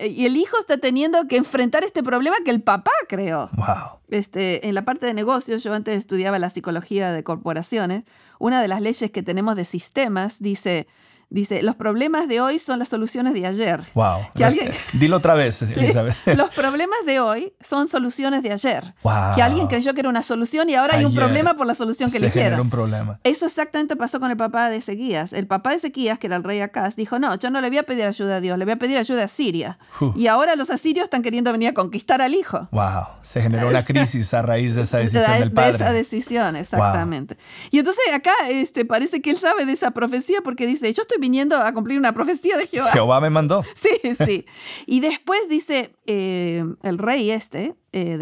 y 0.00 0.26
el 0.26 0.36
hijo 0.36 0.58
está 0.60 0.76
teniendo 0.76 1.26
que 1.28 1.36
enfrentar 1.36 1.82
este 1.82 2.02
problema 2.02 2.36
que 2.44 2.50
el 2.50 2.62
papá 2.62 2.92
creó. 3.08 3.48
Wow. 3.54 4.00
Este, 4.08 4.68
en 4.68 4.74
la 4.74 4.84
parte 4.84 5.06
de 5.06 5.14
negocios, 5.14 5.64
yo 5.64 5.74
antes 5.74 5.96
estudiaba 5.96 6.38
la 6.38 6.50
psicología 6.50 7.12
de 7.12 7.24
corporaciones, 7.24 8.04
una 8.38 8.60
de 8.62 8.68
las 8.68 8.80
leyes 8.80 9.10
que 9.10 9.22
tenemos 9.22 9.56
de 9.56 9.64
sistemas 9.64 10.40
dice, 10.40 10.86
Dice, 11.28 11.60
los 11.62 11.74
problemas 11.74 12.28
de 12.28 12.40
hoy 12.40 12.60
son 12.60 12.78
las 12.78 12.88
soluciones 12.88 13.34
de 13.34 13.46
ayer. 13.46 13.80
Wow. 13.94 14.20
Dilo 14.92 15.16
otra 15.16 15.34
vez, 15.34 15.60
Elizabeth. 15.76 16.14
Los 16.36 16.50
problemas 16.50 16.98
de 17.04 17.18
hoy 17.18 17.52
son 17.60 17.88
soluciones 17.88 18.44
de 18.44 18.52
ayer. 18.52 18.94
Que 19.34 19.42
alguien 19.42 19.66
creyó 19.66 19.92
que 19.92 20.00
era 20.00 20.08
una 20.08 20.22
solución 20.22 20.70
y 20.70 20.74
ahora 20.74 20.96
hay 20.96 21.04
un 21.04 21.14
problema 21.14 21.54
por 21.54 21.66
la 21.66 21.74
solución 21.74 22.10
que 22.10 22.18
eligieron. 22.18 22.60
un 22.60 22.70
problema. 22.70 23.18
Eso 23.24 23.46
exactamente 23.46 23.96
pasó 23.96 24.20
con 24.20 24.30
el 24.30 24.36
papá 24.36 24.70
de 24.70 24.76
Ezequías. 24.76 25.32
El 25.32 25.48
papá 25.48 25.70
de 25.70 25.76
Ezequías, 25.76 26.18
que 26.18 26.28
era 26.28 26.36
el 26.36 26.44
rey 26.44 26.60
Acaz, 26.60 26.94
dijo, 26.94 27.18
no, 27.18 27.34
yo 27.34 27.50
no 27.50 27.60
le 27.60 27.68
voy 27.68 27.78
a 27.78 27.82
pedir 27.82 28.04
ayuda 28.04 28.36
a 28.36 28.40
Dios, 28.40 28.56
le 28.56 28.64
voy 28.64 28.72
a 28.72 28.76
pedir 28.76 28.96
ayuda 28.96 29.24
a 29.24 29.28
Siria. 29.28 29.78
Y 30.14 30.28
ahora 30.28 30.54
los 30.54 30.70
asirios 30.70 31.04
están 31.04 31.22
queriendo 31.22 31.50
venir 31.50 31.70
a 31.70 31.74
conquistar 31.74 32.22
al 32.22 32.34
hijo. 32.34 32.68
Wow. 32.70 33.06
Se 33.22 33.42
generó 33.42 33.68
una 33.68 33.84
crisis 33.84 34.32
a 34.32 34.42
raíz 34.42 34.76
de 34.76 34.82
esa 34.82 34.98
decisión 34.98 35.40
del 35.40 35.52
padre. 35.52 35.72
De 35.72 35.76
esa 35.76 35.92
decisión, 35.92 36.56
exactamente. 36.56 37.36
Y 37.72 37.80
entonces 37.80 38.04
acá 38.14 38.32
este, 38.48 38.84
parece 38.84 39.20
que 39.20 39.30
él 39.30 39.38
sabe 39.38 39.66
de 39.66 39.72
esa 39.72 39.90
profecía 39.90 40.40
porque 40.42 40.66
dice, 40.66 40.92
yo 40.92 41.02
estoy 41.02 41.15
viniendo 41.18 41.56
a 41.56 41.72
cumplir 41.72 41.98
una 41.98 42.12
profecía 42.12 42.56
de 42.56 42.66
Jehová. 42.66 42.90
Jehová 42.92 43.20
me 43.20 43.30
mandó. 43.30 43.64
Sí, 43.76 44.14
sí. 44.14 44.46
Y 44.86 45.00
después 45.00 45.48
dice, 45.48 45.94
eh, 46.06 46.64
el 46.82 46.98
rey 46.98 47.30
este 47.30 47.74
eh, 47.92 48.18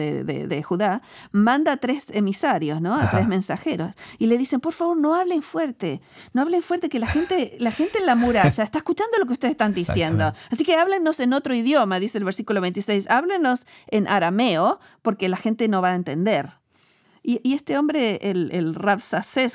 de, 0.48 0.62
Judá 0.62 1.02
manda 1.32 1.72
a 1.72 1.76
tres 1.78 2.06
emisarios, 2.10 2.80
¿no? 2.80 2.94
A 2.94 3.10
tres 3.10 3.26
mensajeros. 3.26 3.92
Y 4.18 4.26
le 4.26 4.38
dicen, 4.38 4.60
por 4.60 4.72
favor, 4.72 4.96
no 4.96 5.14
hablen 5.14 5.42
fuerte. 5.42 6.00
No 6.32 6.42
hablen 6.42 6.62
fuerte, 6.62 6.88
que 6.88 6.98
la 6.98 7.06
gente, 7.06 7.56
la 7.58 7.72
gente 7.72 7.98
en 7.98 8.06
la 8.06 8.14
muralla 8.14 8.62
está 8.62 8.78
escuchando 8.78 9.18
lo 9.18 9.26
que 9.26 9.32
ustedes 9.32 9.52
están 9.52 9.74
diciendo. 9.74 10.32
Así 10.50 10.64
que 10.64 10.76
háblenos 10.76 11.18
en 11.18 11.32
otro 11.32 11.54
idioma, 11.54 11.98
dice 11.98 12.18
el 12.18 12.24
versículo 12.24 12.60
26. 12.60 13.10
Háblenos 13.10 13.66
en 13.88 14.06
arameo, 14.06 14.78
porque 15.02 15.28
la 15.28 15.36
gente 15.36 15.66
no 15.66 15.82
va 15.82 15.90
a 15.90 15.94
entender. 15.94 16.63
Y, 17.26 17.54
este 17.54 17.78
hombre, 17.78 18.18
el, 18.20 18.50
el 18.52 18.76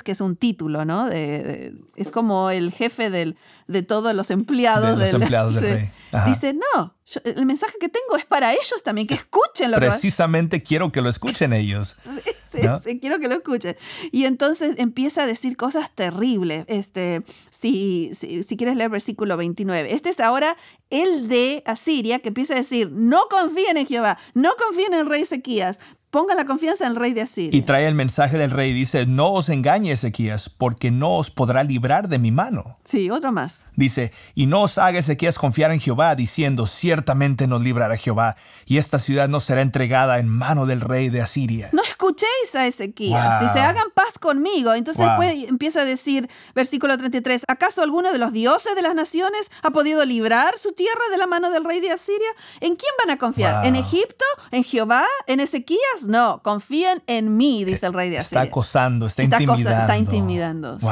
que 0.02 0.10
es 0.10 0.20
un 0.20 0.34
título, 0.34 0.84
¿no? 0.84 1.08
es 1.08 2.10
como 2.12 2.50
el 2.50 2.72
jefe 2.72 3.10
del, 3.10 3.36
de 3.68 3.84
todos 3.84 4.12
los 4.12 4.32
empleados, 4.32 4.98
de 4.98 5.04
los 5.04 5.22
empleados 5.22 5.54
del 5.54 5.62
rey. 5.74 5.90
Dice, 6.26 6.52
no, 6.52 6.96
el 7.24 7.46
mensaje 7.46 7.74
que 7.80 7.88
tengo 7.88 8.16
es 8.16 8.24
para 8.24 8.52
ellos 8.52 8.82
también, 8.82 9.06
que 9.06 9.14
escuchen 9.14 9.70
lo 9.70 9.76
Precisamente 9.76 10.64
quiero 10.64 10.90
que 10.90 11.00
lo 11.00 11.08
escuchen 11.08 11.52
ellos. 11.52 11.96
sí, 12.84 12.98
quiero 12.98 13.20
que 13.20 13.28
lo 13.28 13.36
escuchen. 13.36 13.76
Y 14.10 14.24
entonces 14.24 14.74
empieza 14.78 15.22
a 15.22 15.26
decir 15.26 15.56
cosas 15.56 15.94
terribles. 15.94 16.64
Este, 16.66 17.22
si, 17.50 18.10
si, 18.14 18.42
si 18.42 18.56
quieres 18.56 18.76
leer 18.76 18.90
versículo 18.90 19.36
29. 19.36 19.92
Este 19.92 20.08
es 20.08 20.18
ahora 20.18 20.56
el 20.90 21.28
de 21.28 21.62
Asiria 21.66 22.18
que 22.18 22.28
empieza 22.28 22.54
a 22.54 22.56
decir, 22.56 22.90
no 22.90 23.22
confíen 23.30 23.76
en 23.76 23.86
Jehová, 23.86 24.18
no 24.34 24.50
confíen 24.56 24.94
en 24.94 25.00
el 25.00 25.06
rey 25.06 25.22
Ezequías, 25.22 25.78
Ponga 26.10 26.34
la 26.34 26.44
confianza 26.44 26.84
en 26.86 26.92
el 26.92 26.96
rey 26.96 27.12
de 27.12 27.22
Asiria. 27.22 27.56
Y 27.56 27.62
trae 27.62 27.86
el 27.86 27.94
mensaje 27.94 28.36
del 28.36 28.50
rey. 28.50 28.72
Dice, 28.72 29.06
no 29.06 29.30
os 29.30 29.48
engañe 29.48 29.92
Ezequías, 29.92 30.48
porque 30.48 30.90
no 30.90 31.16
os 31.16 31.30
podrá 31.30 31.62
librar 31.62 32.08
de 32.08 32.18
mi 32.18 32.32
mano. 32.32 32.78
Sí, 32.84 33.10
otro 33.10 33.30
más. 33.30 33.64
Dice, 33.76 34.12
y 34.34 34.46
no 34.46 34.62
os 34.62 34.76
haga 34.78 34.98
Ezequías 34.98 35.38
confiar 35.38 35.70
en 35.70 35.78
Jehová, 35.78 36.16
diciendo, 36.16 36.66
ciertamente 36.66 37.46
nos 37.46 37.62
librará 37.62 37.96
Jehová, 37.96 38.36
y 38.66 38.78
esta 38.78 38.98
ciudad 38.98 39.28
no 39.28 39.38
será 39.38 39.62
entregada 39.62 40.18
en 40.18 40.28
mano 40.28 40.66
del 40.66 40.80
rey 40.80 41.10
de 41.10 41.20
Asiria. 41.20 41.68
No 41.72 41.82
escuchéis 41.82 42.54
a 42.54 42.66
Ezequías. 42.66 43.40
Dice, 43.40 43.60
hagan 43.60 43.90
paz 43.94 44.18
conmigo. 44.18 44.74
Entonces 44.74 45.06
empieza 45.48 45.82
a 45.82 45.84
decir, 45.84 46.28
versículo 46.56 46.98
33, 46.98 47.42
¿acaso 47.46 47.82
alguno 47.82 48.12
de 48.12 48.18
los 48.18 48.32
dioses 48.32 48.74
de 48.74 48.82
las 48.82 48.96
naciones 48.96 49.50
ha 49.62 49.70
podido 49.70 50.04
librar 50.04 50.58
su 50.58 50.72
tierra 50.72 51.02
de 51.10 51.18
la 51.18 51.26
mano 51.26 51.50
del 51.50 51.64
rey 51.64 51.80
de 51.80 51.92
Asiria? 51.92 52.30
¿En 52.60 52.74
quién 52.74 52.92
van 52.98 53.10
a 53.14 53.18
confiar? 53.18 53.64
¿En 53.64 53.76
Egipto? 53.76 54.24
¿En 54.50 54.64
Jehová? 54.64 55.04
¿En 55.26 55.38
Ezequías? 55.38 55.99
No, 56.08 56.42
confíen 56.42 57.02
en 57.06 57.36
mí, 57.36 57.64
dice 57.64 57.86
el 57.86 57.92
rey 57.92 58.10
de 58.10 58.18
Asiria. 58.18 58.42
Está 58.42 58.50
acosando, 58.50 59.06
está, 59.06 59.22
intimidando. 59.22 59.70
está 59.70 59.98
intimidando, 59.98 60.80
sí. 60.80 60.86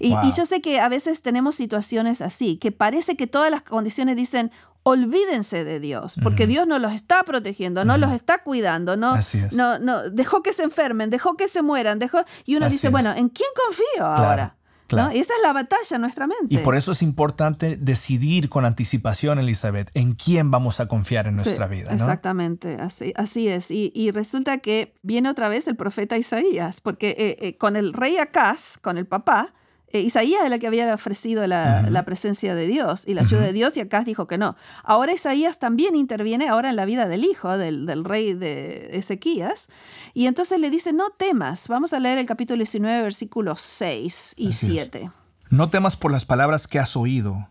Y, 0.00 0.14
yo 0.36 0.46
sé 0.46 0.60
que 0.60 0.80
a 0.80 0.88
veces 0.88 1.22
tenemos 1.22 1.56
situaciones 1.56 2.22
así, 2.22 2.56
que 2.56 2.70
parece 2.70 3.16
que 3.16 3.26
todas 3.26 3.50
las 3.50 3.62
condiciones 3.62 4.16
dicen, 4.16 4.52
olvídense 4.84 5.64
de 5.64 5.80
Dios, 5.80 6.16
porque 6.22 6.46
Dios 6.46 6.66
no 6.66 6.78
los 6.78 6.92
está 6.92 7.24
protegiendo, 7.24 7.84
no 7.84 7.98
los 7.98 8.12
está 8.12 8.42
cuidando, 8.42 8.96
no, 8.96 9.16
no, 9.52 9.78
no, 9.78 10.08
dejó 10.10 10.42
que 10.42 10.52
se 10.52 10.62
enfermen, 10.62 11.10
dejó 11.10 11.36
que 11.36 11.48
se 11.48 11.62
mueran, 11.62 11.98
dejó, 11.98 12.22
y 12.44 12.56
uno 12.56 12.70
dice, 12.70 12.88
bueno, 12.90 13.10
¿en 13.10 13.28
quién 13.28 13.48
confío 13.66 14.06
ahora? 14.06 14.54
Y 14.90 15.18
esa 15.18 15.34
es 15.34 15.42
la 15.42 15.52
batalla 15.52 15.96
en 15.96 16.00
nuestra 16.00 16.26
mente. 16.26 16.54
Y 16.54 16.58
por 16.58 16.74
eso 16.74 16.92
es 16.92 17.02
importante 17.02 17.76
decidir 17.76 18.48
con 18.48 18.64
anticipación, 18.64 19.38
Elizabeth, 19.38 19.90
en 19.94 20.14
quién 20.14 20.50
vamos 20.50 20.80
a 20.80 20.88
confiar 20.88 21.26
en 21.26 21.36
nuestra 21.36 21.66
vida. 21.66 21.92
Exactamente, 21.92 22.76
así, 22.80 23.12
así 23.16 23.48
es. 23.48 23.70
Y, 23.70 24.10
resulta 24.12 24.58
que 24.58 24.94
viene 25.02 25.28
otra 25.28 25.48
vez 25.48 25.68
el 25.68 25.76
profeta 25.76 26.16
Isaías, 26.16 26.80
porque 26.80 27.10
eh, 27.18 27.36
eh, 27.40 27.56
con 27.56 27.76
el 27.76 27.92
rey 27.92 28.16
Acaz, 28.16 28.78
con 28.78 28.96
el 28.96 29.06
papá, 29.06 29.52
eh, 29.92 30.00
Isaías 30.00 30.42
es 30.44 30.52
el 30.52 30.60
que 30.60 30.66
había 30.66 30.92
ofrecido 30.92 31.46
la, 31.46 32.02
presencia 32.04 32.54
de 32.54 32.66
Dios 32.66 33.06
y 33.06 33.14
la 33.14 33.22
ayuda 33.22 33.42
de 33.42 33.52
Dios 33.52 33.76
y 33.76 33.80
acá 33.80 34.02
dijo 34.04 34.26
que 34.26 34.38
no. 34.38 34.56
Ahora 34.82 35.12
Isaías 35.12 35.58
también 35.58 35.94
interviene 35.94 36.48
ahora 36.48 36.70
en 36.70 36.76
la 36.76 36.84
vida 36.84 37.08
del 37.08 37.24
hijo 37.24 37.56
del, 37.56 38.04
rey 38.04 38.34
de 38.34 38.90
Ezequías 38.92 39.68
y 40.14 40.26
entonces 40.26 40.60
le 40.60 40.70
dice, 40.70 40.92
no 40.92 41.10
temas. 41.10 41.68
Vamos 41.68 41.92
a 41.92 42.00
leer 42.00 42.18
el 42.18 42.26
capítulo 42.26 42.58
19, 42.58 43.02
versículos 43.02 43.60
6 43.60 44.34
y 44.36 44.52
7. 44.52 45.10
No 45.50 45.70
temas 45.70 45.96
por 45.96 46.12
las 46.12 46.24
palabras 46.24 46.66
que 46.66 46.78
has 46.78 46.96
oído 46.96 47.48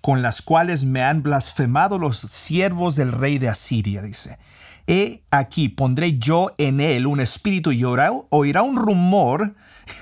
con 0.00 0.22
las 0.22 0.42
cuales 0.42 0.84
me 0.84 1.02
han 1.02 1.22
blasfemado 1.22 1.98
los 1.98 2.18
siervos 2.18 2.96
del 2.96 3.12
rey 3.12 3.38
de 3.38 3.48
Asiria, 3.48 4.02
dice. 4.02 4.38
He 4.90 5.22
aquí, 5.30 5.68
pondré 5.68 6.18
yo 6.18 6.50
en 6.58 6.80
él 6.80 7.06
un 7.06 7.20
espíritu 7.20 7.70
y 7.70 7.84
oirá, 7.84 8.10
oirá 8.30 8.62
un 8.62 8.76
rumor 8.76 9.54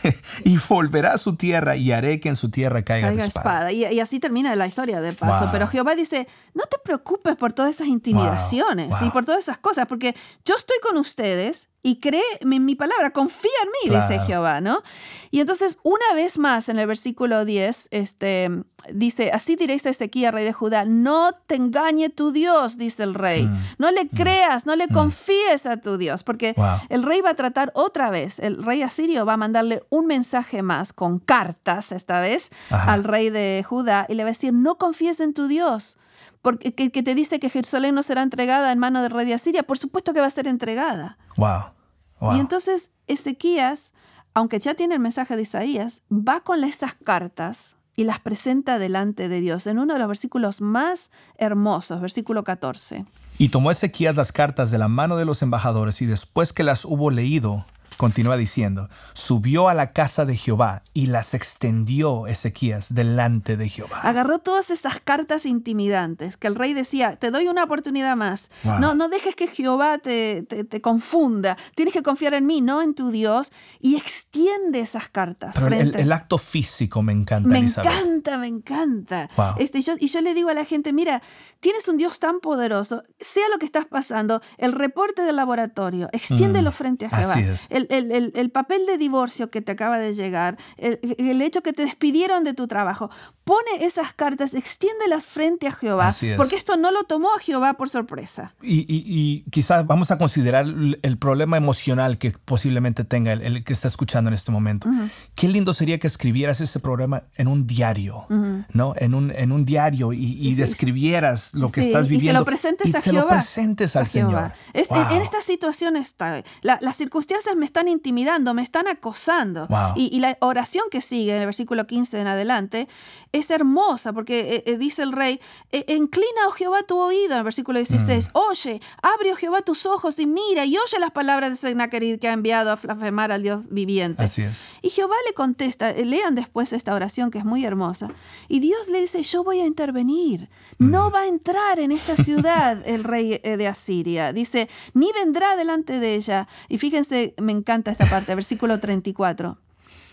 y 0.44 0.58
volverá 0.68 1.12
a 1.12 1.18
su 1.18 1.36
tierra 1.36 1.76
y 1.76 1.92
haré 1.92 2.20
que 2.20 2.28
en 2.28 2.36
su 2.36 2.50
tierra 2.50 2.82
caiga, 2.82 3.10
espada. 3.10 3.26
espada. 3.26 3.72
Y, 3.72 3.84
y 3.84 4.00
así 4.00 4.18
termina 4.20 4.54
la 4.56 4.66
historia 4.66 5.00
de 5.00 5.12
paso. 5.12 5.44
Wow. 5.44 5.52
Pero 5.52 5.66
Jehová 5.66 5.94
dice, 5.94 6.26
no 6.54 6.64
te 6.64 6.78
preocupes 6.82 7.36
por 7.36 7.52
todas 7.52 7.74
esas 7.74 7.88
intimidaciones 7.88 8.90
Wow. 8.90 9.08
y 9.08 9.10
por 9.10 9.24
todas 9.24 9.40
esas 9.40 9.58
cosas, 9.58 9.86
porque 9.86 10.14
yo 10.44 10.56
estoy 10.56 10.76
con 10.82 10.96
ustedes 10.96 11.68
y 11.82 12.00
cree 12.00 12.22
en 12.40 12.64
mi 12.64 12.74
palabra, 12.74 13.12
confía 13.12 13.50
en 13.62 13.90
mí, 13.92 13.96
dice. 13.96 14.18
Jehová, 14.26 14.60
¿no? 14.60 14.82
Y 15.30 15.40
entonces, 15.40 15.78
una 15.84 16.12
vez 16.14 16.36
más, 16.38 16.68
en 16.68 16.78
el 16.78 16.86
versículo 16.86 17.44
10, 17.44 17.88
este, 17.92 18.50
dice, 18.92 19.30
así 19.32 19.54
diréis 19.54 19.86
a 19.86 19.90
Ezequiel, 19.90 20.32
rey 20.32 20.44
de 20.44 20.52
Judá, 20.52 20.84
no 20.84 21.30
te 21.46 21.54
engañe 21.54 22.08
tu 22.08 22.32
Dios, 22.32 22.78
dice 22.78 23.04
el 23.04 23.14
rey. 23.14 23.44
Mm. 23.44 23.58
No 23.78 23.90
le 23.92 24.08
creas, 24.08 24.66
no 24.66 24.74
le 24.78 24.88
confíes 24.88 25.66
a 25.66 25.76
tu 25.76 25.98
Dios, 25.98 26.22
porque 26.22 26.54
Wow. 26.56 26.78
el 26.88 27.02
rey 27.02 27.20
va 27.20 27.30
a 27.30 27.34
tratar 27.34 27.70
otra 27.74 28.10
vez, 28.10 28.38
el 28.38 28.62
rey 28.64 28.82
asirio 28.82 29.26
va 29.26 29.34
a 29.34 29.36
mandarle 29.36 29.82
un 29.90 30.06
mensaje 30.06 30.62
más 30.62 30.92
con 30.92 31.18
cartas 31.18 31.92
esta 31.92 32.20
vez 32.20 32.50
Ajá. 32.70 32.92
al 32.92 33.04
rey 33.04 33.30
de 33.30 33.64
Judá 33.68 34.06
y 34.08 34.14
le 34.14 34.24
va 34.24 34.30
a 34.30 34.32
decir, 34.32 34.52
no 34.54 34.78
confíes 34.78 35.20
en 35.20 35.34
tu 35.34 35.46
Dios. 35.48 35.98
Porque 36.40 36.72
que, 36.72 36.90
que 36.92 37.02
te 37.02 37.14
dice 37.16 37.40
que 37.40 37.50
Jerusalén 37.50 37.94
no 37.96 38.02
será 38.04 38.22
entregada 38.22 38.70
en 38.70 38.78
mano 38.78 39.02
del 39.02 39.10
rey 39.10 39.26
de 39.26 39.34
Asiria, 39.34 39.64
por 39.64 39.76
supuesto 39.76 40.12
que 40.12 40.20
va 40.20 40.26
a 40.26 40.30
ser 40.30 40.46
entregada. 40.46 41.18
Wow. 41.36 41.72
Wow. 42.20 42.36
Y 42.36 42.40
entonces 42.40 42.92
Ezequías, 43.08 43.92
aunque 44.34 44.60
ya 44.60 44.74
tiene 44.74 44.94
el 44.94 45.00
mensaje 45.00 45.34
de 45.36 45.42
Isaías, 45.42 46.02
va 46.12 46.40
con 46.40 46.62
esas 46.64 46.94
cartas 46.94 47.76
y 47.96 48.04
las 48.04 48.20
presenta 48.20 48.78
delante 48.78 49.28
de 49.28 49.40
Dios 49.40 49.66
en 49.66 49.80
uno 49.80 49.94
de 49.94 49.98
los 49.98 50.06
versículos 50.08 50.60
más 50.60 51.10
hermosos, 51.36 52.00
versículo 52.00 52.44
14. 52.44 53.04
Y 53.38 53.50
tomó 53.50 53.70
Ezequías 53.70 54.16
las 54.16 54.32
cartas 54.32 54.72
de 54.72 54.78
la 54.78 54.88
mano 54.88 55.16
de 55.16 55.24
los 55.24 55.42
embajadores 55.42 56.02
y 56.02 56.06
después 56.06 56.52
que 56.52 56.64
las 56.64 56.84
hubo 56.84 57.10
leído, 57.10 57.64
continúa 57.98 58.38
diciendo, 58.38 58.88
subió 59.12 59.68
a 59.68 59.74
la 59.74 59.92
casa 59.92 60.24
de 60.24 60.36
Jehová 60.36 60.82
y 60.94 61.06
las 61.08 61.34
extendió 61.34 62.26
Ezequías 62.26 62.94
delante 62.94 63.56
de 63.58 63.68
Jehová. 63.68 64.00
Agarró 64.02 64.38
todas 64.38 64.70
esas 64.70 65.00
cartas 65.00 65.44
intimidantes 65.44 66.36
que 66.38 66.46
el 66.46 66.54
rey 66.54 66.72
decía, 66.72 67.16
te 67.16 67.30
doy 67.30 67.46
una 67.48 67.64
oportunidad 67.64 68.16
más. 68.16 68.50
Wow. 68.64 68.78
No, 68.78 68.94
no 68.94 69.08
dejes 69.10 69.34
que 69.34 69.48
Jehová 69.48 69.98
te, 69.98 70.44
te- 70.48 70.64
te 70.64 70.80
confunda. 70.80 71.58
Tienes 71.74 71.92
que 71.92 72.02
confiar 72.02 72.32
en 72.34 72.46
mí, 72.46 72.60
no 72.62 72.80
en 72.80 72.94
tu 72.94 73.10
Dios. 73.10 73.52
Y 73.80 73.96
extiende 73.96 74.80
esas 74.80 75.08
cartas. 75.08 75.56
Pero 75.58 75.74
el, 75.74 76.12
acto 76.12 76.38
físico 76.38 77.02
me 77.02 77.12
encanta, 77.12 77.48
me 77.48 77.58
Elizabeth. 77.58 77.90
encanta, 77.92 78.38
me 78.38 78.46
encanta. 78.46 79.28
Wow. 79.36 79.54
Este, 79.58 79.82
yo, 79.82 79.94
y 79.98 80.08
yo 80.08 80.20
le 80.22 80.34
digo 80.34 80.48
a 80.50 80.54
la 80.54 80.64
gente, 80.64 80.92
mira, 80.92 81.20
tienes 81.60 81.88
un 81.88 81.96
Dios 81.98 82.18
tan 82.20 82.40
poderoso, 82.40 83.02
sea 83.18 83.48
lo 83.52 83.58
que 83.58 83.66
estás 83.66 83.86
pasando, 83.86 84.40
el 84.56 84.72
reporte 84.72 85.22
del 85.22 85.36
laboratorio, 85.36 86.08
extiéndelo 86.12 86.70
Mm, 86.70 86.72
frente 86.72 87.06
a 87.06 87.10
Jehová. 87.10 87.32
así 87.32 87.42
es. 87.42 87.66
El, 87.70 87.86
el- 87.90 88.12
el- 88.12 88.32
el 88.34 88.50
papel 88.50 88.86
de 88.86 88.98
divorcio 88.98 89.50
que 89.50 89.60
te 89.62 89.72
acaba 89.72 89.98
de 89.98 90.14
llegar, 90.14 90.56
el, 90.76 90.98
el 91.18 91.42
hecho 91.42 91.62
que 91.62 91.72
te 91.72 91.82
despidieron 91.84 92.44
de 92.44 92.54
tu 92.54 92.66
trabajo, 92.68 93.10
pone 93.44 93.84
esas 93.84 94.12
cartas, 94.12 94.52
extiéndelas 94.54 95.24
frente 95.24 95.66
a 95.66 95.72
Jehová, 95.72 96.10
es. 96.20 96.36
porque 96.36 96.56
esto 96.56 96.76
no 96.76 96.90
lo 96.90 97.04
tomó 97.04 97.28
a 97.34 97.38
Jehová 97.40 97.74
por 97.74 97.88
sorpresa. 97.88 98.54
Y, 98.62 98.80
y- 98.80 99.04
y 99.06 99.44
quizás 99.50 99.86
vamos 99.86 100.10
a 100.10 100.18
considerar 100.18 100.66
el, 100.66 101.18
problema 101.18 101.56
emocional 101.56 102.18
que 102.18 102.30
posiblemente 102.32 103.04
tenga 103.04 103.32
el, 103.32 103.42
el 103.42 103.64
que 103.64 103.72
está 103.72 103.88
escuchando 103.88 104.28
en 104.28 104.34
este 104.34 104.52
momento. 104.52 104.88
Qué 105.34 105.48
lindo 105.48 105.72
sería 105.72 105.98
que 105.98 106.06
escribieras 106.06 106.60
ese 106.60 106.78
problema 106.80 107.24
en 107.36 107.48
un 107.48 107.66
diario, 107.66 108.26
¿no? 108.72 108.94
En 108.96 109.14
un, 109.14 109.30
en 109.30 109.52
un 109.52 109.64
diario 109.64 110.12
y, 110.12 110.36
y 110.38 110.54
describieras 110.54 111.54
lo 111.54 111.70
que 111.70 111.82
Sí, 111.82 111.86
estás 111.88 112.02
Y 112.06 112.08
se 112.08 112.10
viviendo. 112.10 112.40
lo 112.40 112.44
presentes 112.44 112.86
y 112.92 112.96
a 112.96 113.00
se 113.00 113.10
Jehová. 113.10 113.22
lo 113.22 113.28
presentes 113.28 113.94
al 113.96 114.02
a 114.02 114.06
Jehová. 114.06 114.28
Señor. 114.28 114.52
Es- 114.74 114.88
Wow. 114.88 115.02
en, 115.02 115.16
en 115.18 115.22
esta 115.22 115.40
situación 115.42 115.96
está. 115.96 116.42
la- 116.62 116.78
las 116.80 116.96
circunstancias 116.96 117.54
me 117.56 117.66
están 117.66 117.77
intimidando, 117.86 118.54
me 118.54 118.62
están 118.62 118.88
acosando. 118.88 119.66
Wow. 119.68 119.92
Y, 119.94 120.08
y 120.12 120.18
la 120.18 120.36
oración 120.40 120.84
que 120.90 121.00
sigue 121.00 121.36
en 121.36 121.42
el 121.42 121.46
versículo 121.46 121.86
15 121.86 122.20
en 122.20 122.26
adelante 122.26 122.88
es 123.32 123.50
hermosa 123.50 124.12
porque 124.12 124.54
eh, 124.54 124.62
eh, 124.66 124.78
dice 124.78 125.02
el 125.02 125.12
rey, 125.12 125.40
eh, 125.70 125.84
inclina, 125.88 126.48
oh 126.48 126.52
Jehová, 126.52 126.82
tu 126.82 126.98
oído, 126.98 127.32
en 127.32 127.38
el 127.38 127.44
versículo 127.44 127.78
16, 127.78 128.30
oye, 128.32 128.80
abre, 129.02 129.32
oh 129.32 129.36
Jehová, 129.36 129.62
tus 129.62 129.86
ojos 129.86 130.18
y 130.18 130.26
mira, 130.26 130.64
y 130.64 130.76
oye 130.76 130.98
las 130.98 131.10
palabras 131.10 131.50
de 131.50 131.56
Sennacherib 131.56 132.18
que 132.18 132.28
ha 132.28 132.32
enviado 132.32 132.70
a 132.70 132.76
blasfemar 132.76 133.32
al 133.32 133.42
Dios 133.42 133.68
viviente. 133.70 134.22
Así 134.22 134.42
es. 134.42 134.60
Y 134.82 134.90
Jehová 134.90 135.14
le 135.26 135.34
contesta, 135.34 135.90
eh, 135.90 136.04
lean 136.04 136.34
después 136.34 136.72
esta 136.72 136.94
oración 136.94 137.30
que 137.30 137.38
es 137.38 137.44
muy 137.44 137.64
hermosa, 137.64 138.08
y 138.48 138.60
Dios 138.60 138.88
le 138.88 139.00
dice, 139.00 139.22
yo 139.22 139.44
voy 139.44 139.60
a 139.60 139.66
intervenir, 139.66 140.48
no 140.78 141.10
va 141.10 141.20
a 141.20 141.26
entrar 141.26 141.78
en 141.80 141.92
esta 141.92 142.16
ciudad 142.16 142.82
el 142.86 143.04
rey 143.04 143.40
eh, 143.42 143.56
de 143.56 143.66
Asiria, 143.68 144.32
dice, 144.32 144.68
ni 144.94 145.12
vendrá 145.12 145.56
delante 145.56 146.00
de 146.00 146.14
ella. 146.14 146.48
Y 146.68 146.78
fíjense, 146.78 147.34
me 147.38 147.52
encanta 147.58 147.90
esta 147.90 148.06
parte, 148.06 148.34
versículo 148.34 148.80
34. 148.80 149.58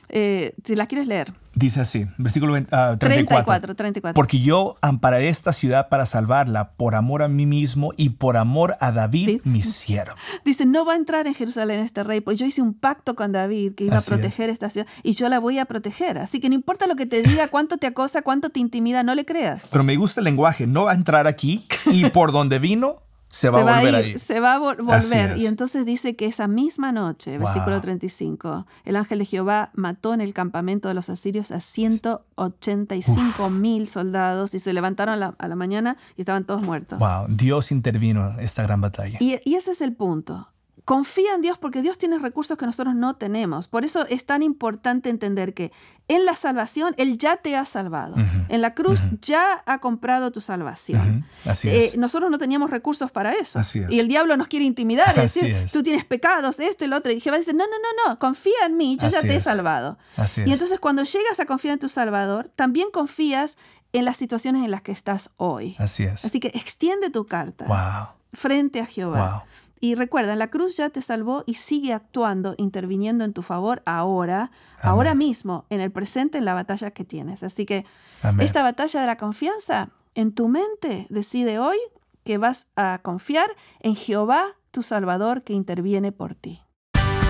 Eh, 0.09 0.53
si 0.63 0.75
la 0.75 0.85
quieres 0.85 1.07
leer. 1.07 1.33
Dice 1.55 1.81
así, 1.81 2.05
versículo 2.19 2.53
20, 2.53 2.69
ah, 2.75 2.95
34. 2.99 3.25
34, 3.43 3.75
34. 3.75 4.13
Porque 4.13 4.39
yo 4.39 4.75
ampararé 4.81 5.29
esta 5.29 5.51
ciudad 5.51 5.89
para 5.89 6.05
salvarla 6.05 6.73
por 6.73 6.93
amor 6.93 7.23
a 7.23 7.27
mí 7.27 7.47
mismo 7.47 7.91
y 7.97 8.09
por 8.09 8.37
amor 8.37 8.75
a 8.81 8.91
David, 8.91 9.25
Sí. 9.27 9.41
mi 9.45 9.63
siervo. 9.63 10.13
Dice, 10.43 10.67
no 10.67 10.85
va 10.85 10.93
a 10.93 10.95
entrar 10.95 11.25
en 11.25 11.33
Jerusalén 11.33 11.79
este 11.79 12.03
rey, 12.03 12.21
pues 12.21 12.37
yo 12.37 12.45
hice 12.45 12.61
un 12.61 12.75
pacto 12.75 13.15
con 13.15 13.31
David 13.31 13.73
que 13.73 13.85
iba 13.85 13.97
Así 13.97 14.05
a 14.13 14.15
proteger 14.15 14.51
esta 14.51 14.69
ciudad 14.69 14.85
y 15.01 15.13
yo 15.13 15.27
la 15.27 15.39
voy 15.39 15.57
a 15.57 15.65
proteger. 15.65 16.19
Así 16.19 16.39
que 16.39 16.49
no 16.49 16.55
importa 16.55 16.85
lo 16.85 16.95
que 16.95 17.07
te 17.07 17.23
diga, 17.23 17.47
cuánto 17.47 17.77
te 17.77 17.87
acosa, 17.87 18.21
cuánto 18.21 18.49
te 18.51 18.59
intimida, 18.59 19.01
no 19.01 19.15
le 19.15 19.25
creas. 19.25 19.63
Pero 19.71 19.83
me 19.83 19.95
gusta 19.95 20.19
el 20.21 20.25
lenguaje, 20.25 20.67
no 20.67 20.83
va 20.83 20.91
a 20.91 20.95
entrar 20.95 21.25
aquí 21.25 21.65
y 21.87 22.05
por 22.11 22.31
donde 22.31 22.59
vino 22.59 22.97
se 23.35 23.49
va 23.49 23.59
se 23.59 23.69
a 23.69 23.75
volver 23.79 23.95
a 23.95 23.97
a 23.97 24.01
ir, 24.01 24.07
ir. 24.15 24.19
se 24.19 24.39
va 24.39 24.55
a 24.55 24.59
vol- 24.59 24.81
volver. 24.83 25.37
Y 25.37 25.45
entonces 25.45 25.85
dice 25.85 26.15
que 26.15 26.25
esa 26.25 26.47
misma 26.47 26.91
noche, 26.91 27.37
Wow. 27.37 27.47
versículo 27.47 27.81
35, 27.81 28.65
el 28.85 28.95
ángel 28.95 29.19
de 29.19 29.25
Jehová 29.25 29.71
mató 29.73 30.13
en 30.13 30.21
el 30.21 30.33
campamento 30.33 30.87
de 30.87 30.93
los 30.93 31.09
asirios 31.09 31.51
a 31.51 31.59
185 31.59 33.49
mil 33.49 33.87
soldados 33.87 34.53
y 34.53 34.59
se 34.59 34.73
levantaron 34.73 35.13
a 35.15 35.17
la, 35.17 35.35
a 35.37 35.47
la 35.47 35.55
mañana 35.55 35.97
y 36.15 36.21
estaban 36.21 36.43
todos 36.45 36.61
muertos. 36.63 36.99
Wow, 36.99 37.25
Dios 37.29 37.71
intervino 37.71 38.31
en 38.31 38.39
esta 38.39 38.63
gran 38.63 38.81
batalla. 38.81 39.17
Y, 39.19 39.39
y 39.43 39.55
ese 39.55 39.71
es 39.71 39.81
el 39.81 39.93
punto. 39.93 40.49
Confía 40.85 41.33
en 41.33 41.41
Dios 41.41 41.57
porque 41.57 41.81
Dios 41.81 41.97
tiene 41.97 42.19
recursos 42.19 42.59
que 42.59 42.65
nosotros 42.67 42.93
no 42.93 43.15
tenemos. 43.15 43.67
Por 43.67 43.83
eso 43.85 44.05
es 44.07 44.27
tan 44.27 44.43
importante 44.43 45.09
entender 45.09 45.55
que 45.55 45.71
en 46.07 46.25
la 46.25 46.35
salvación 46.35 46.93
Él 46.97 47.17
ya 47.17 47.37
te 47.37 47.55
ha 47.55 47.65
salvado. 47.65 48.15
En 48.49 48.61
la 48.61 48.75
cruz 48.75 49.01
ya 49.19 49.63
ha 49.65 49.79
comprado 49.79 50.31
tu 50.31 50.41
salvación. 50.41 51.25
Así 51.43 51.69
Eh, 51.69 51.85
es. 51.87 51.97
nosotros 51.97 52.29
no 52.29 52.37
teníamos 52.37 52.69
recursos 52.69 53.09
para 53.09 53.33
eso. 53.33 53.57
Así 53.57 53.79
es. 53.79 53.89
Y 53.89 53.99
el 53.99 54.07
diablo 54.07 54.37
nos 54.37 54.47
quiere 54.47 54.63
intimidar, 54.65 55.19
Así 55.19 55.39
decir, 55.39 55.55
es. 55.55 55.71
tú 55.71 55.81
tienes 55.81 56.05
pecados, 56.05 56.59
esto 56.59 56.85
y 56.85 56.87
lo 56.87 56.97
otro. 56.97 57.11
Y 57.11 57.19
Jehová 57.19 57.39
dice, 57.39 57.53
no, 57.53 57.65
no, 57.65 57.71
no, 58.05 58.09
no, 58.11 58.19
confía 58.19 58.53
en 58.67 58.77
mí, 58.77 58.95
yo 59.01 59.07
ya 59.07 59.21
te 59.21 59.35
he 59.35 59.39
salvado. 59.39 59.97
Así 60.17 60.41
Y 60.41 60.43
es. 60.45 60.51
entonces 60.53 60.79
cuando 60.79 61.01
llegas 61.03 61.39
a 61.39 61.45
confiar 61.47 61.73
en 61.73 61.79
tu 61.79 61.89
Salvador, 61.89 62.51
también 62.55 62.89
confías 62.93 63.57
en 63.91 64.05
las 64.05 64.17
situaciones 64.17 64.63
en 64.63 64.69
las 64.69 64.83
que 64.83 64.91
estás 64.91 65.31
hoy. 65.37 65.75
Así 65.79 66.03
es. 66.03 66.25
Así 66.25 66.39
que 66.39 66.49
extiende 66.49 67.09
tu 67.09 67.25
carta 67.25 67.65
Wow. 67.65 68.09
frente 68.33 68.81
a 68.81 68.85
Jehová. 68.85 69.31
Wow. 69.31 69.41
Y 69.85 69.93
recuerda, 69.93 70.35
la 70.35 70.47
cruz 70.47 70.75
ya 70.75 70.89
te 70.89 70.99
salvó 71.03 71.43
y 71.45 71.53
sigue 71.53 71.93
actuando, 71.93 72.55
interviniendo 72.57 73.23
en 73.23 73.33
tu 73.33 73.43
favor 73.43 73.83
ahora, 73.85 74.49
Amén. 74.79 74.79
ahora 74.81 75.13
mismo, 75.13 75.65
en 75.69 75.79
el 75.79 75.91
presente, 75.91 76.39
en 76.39 76.45
la 76.45 76.55
batalla 76.55 76.89
que 76.89 77.05
tienes. 77.05 77.43
Así 77.43 77.67
que 77.67 77.85
Amén. 78.23 78.47
esta 78.47 78.63
batalla 78.63 79.01
de 79.01 79.05
la 79.05 79.17
confianza, 79.17 79.89
en 80.15 80.33
tu 80.33 80.47
mente, 80.47 81.05
decide 81.11 81.59
hoy 81.59 81.77
que 82.23 82.39
vas 82.39 82.65
a 82.75 82.99
confiar 83.03 83.47
en 83.79 83.95
Jehová, 83.95 84.55
tu 84.71 84.81
Salvador, 84.81 85.43
que 85.43 85.53
interviene 85.53 86.11
por 86.11 86.33
ti. 86.33 86.63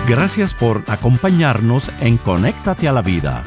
Gracias 0.07 0.53
por 0.53 0.85
acompañarnos 0.87 1.91
en 1.99 2.17
Conéctate 2.17 2.87
a 2.87 2.93
la 2.93 3.01
Vida. 3.01 3.43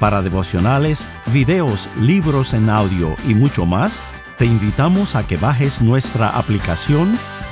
Para 0.00 0.20
devocionales, 0.20 1.06
videos, 1.26 1.88
libros 2.00 2.54
en 2.54 2.70
audio 2.70 3.14
y 3.24 3.36
mucho 3.36 3.66
más, 3.66 4.02
te 4.36 4.46
invitamos 4.46 5.14
a 5.14 5.24
que 5.24 5.36
bajes 5.36 5.80
nuestra 5.80 6.30
aplicación 6.30 7.16